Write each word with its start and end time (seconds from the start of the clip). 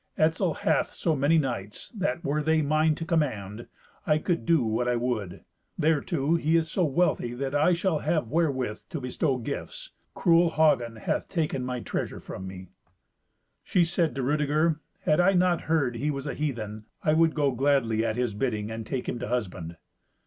Etzel 0.17 0.55
hath 0.55 0.93
so 0.95 1.15
many 1.15 1.37
knights 1.37 1.91
that, 1.91 2.23
were 2.25 2.41
they 2.41 2.63
mine 2.63 2.95
to 2.95 3.05
command, 3.05 3.67
I 4.07 4.17
could 4.17 4.47
do 4.47 4.63
what 4.63 4.87
I 4.87 4.95
would. 4.95 5.43
Thereto, 5.79 6.37
he 6.37 6.57
is 6.57 6.71
so 6.71 6.85
wealthy 6.85 7.35
that 7.35 7.53
I 7.53 7.73
shall 7.73 7.99
have 7.99 8.27
wherewith 8.27 8.79
to 8.89 8.99
bestow 8.99 9.37
gifts. 9.37 9.91
Cruel 10.15 10.49
Hagen 10.49 10.95
hath 10.95 11.29
taken 11.29 11.63
my 11.63 11.81
treasure 11.81 12.19
from 12.19 12.47
me." 12.47 12.69
She 13.63 13.83
said 13.85 14.15
to 14.15 14.23
Rudeger, 14.23 14.79
"Had 15.01 15.19
I 15.19 15.33
not 15.33 15.61
heard 15.69 15.97
he 15.97 16.09
was 16.09 16.25
a 16.25 16.33
heathen, 16.33 16.85
I 17.03 17.13
would 17.13 17.35
go 17.35 17.51
gladly 17.51 18.03
at 18.03 18.15
his 18.15 18.33
bidding, 18.33 18.71
and 18.71 18.87
take 18.87 19.07
him 19.07 19.19
to 19.19 19.27
husband." 19.27 19.77